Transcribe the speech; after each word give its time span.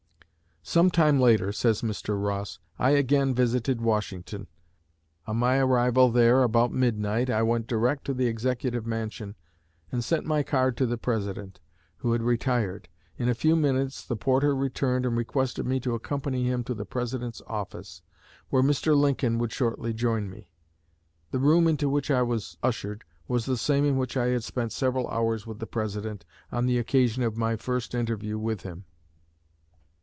"Some 0.63 0.91
time 0.91 1.19
later," 1.19 1.51
says 1.51 1.81
Mr. 1.81 2.23
Ross, 2.23 2.59
"I 2.77 2.91
again 2.91 3.33
visited 3.33 3.81
Washington. 3.81 4.47
On 5.25 5.35
my 5.35 5.57
arrival 5.57 6.11
there 6.11 6.43
(about 6.43 6.71
midnight) 6.71 7.31
I 7.31 7.41
went 7.41 7.65
direct 7.65 8.05
to 8.05 8.13
the 8.13 8.27
Executive 8.27 8.85
Mansion, 8.85 9.35
and 9.91 10.03
sent 10.03 10.25
my 10.27 10.43
card 10.43 10.77
to 10.77 10.85
the 10.85 10.99
President, 10.99 11.59
who 11.97 12.11
had 12.13 12.21
retired. 12.21 12.89
In 13.17 13.27
a 13.27 13.33
few 13.33 13.55
minutes 13.55 14.05
the 14.05 14.15
porter 14.15 14.55
returned 14.55 15.03
and 15.03 15.17
requested 15.17 15.65
me 15.65 15.79
to 15.79 15.95
accompany 15.95 16.43
him 16.47 16.63
to 16.65 16.75
the 16.75 16.85
President's 16.85 17.41
office, 17.47 18.03
where 18.49 18.63
Mr. 18.63 18.95
Lincoln 18.95 19.39
would 19.39 19.51
shortly 19.51 19.93
join 19.93 20.29
me. 20.29 20.51
The 21.31 21.39
room 21.39 21.67
into 21.67 21.89
which 21.89 22.11
I 22.11 22.21
was 22.21 22.55
ushered 22.61 23.03
was 23.27 23.45
the 23.47 23.57
same 23.57 23.83
in 23.83 23.97
which 23.97 24.15
I 24.15 24.27
had 24.27 24.43
spent 24.43 24.71
several 24.73 25.07
hours 25.09 25.47
with 25.47 25.57
the 25.57 25.67
President 25.67 26.23
on 26.51 26.67
the 26.67 26.77
occasion 26.77 27.23
of 27.23 27.35
my 27.35 27.55
first 27.55 27.95
interview 27.95 28.37
with 28.37 28.61
him. 28.61 28.85